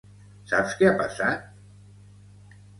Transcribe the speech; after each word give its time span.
Saps 0.53 0.73
què 0.79 0.87
ha 0.87 0.95
passat? 1.03 1.47